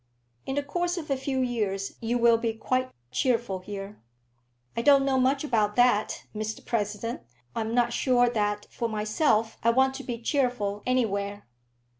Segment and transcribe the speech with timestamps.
[0.47, 4.01] "In the course of a few years you will be quite cheerful here."
[4.75, 7.21] "I don't know much about that, Mr President.
[7.55, 11.45] I'm not sure that for myself I want to be cheerful anywhere.